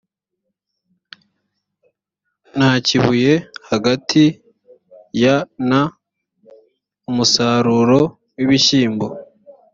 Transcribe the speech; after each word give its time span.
na 2.57 2.69
kibuye 2.85 3.33
hagati 3.69 4.23
ya 5.21 5.35
na 5.69 5.81
umusaruro 7.09 8.01
w 8.37 8.39
ibishyimbo 8.45 9.07